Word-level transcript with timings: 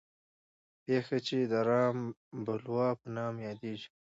پېښه 0.85 1.17
چې 1.27 1.37
د 1.51 1.53
رام 1.69 1.97
بلوا 2.45 2.87
په 2.99 3.07
نامه 3.15 3.39
یادېږي. 3.47 3.89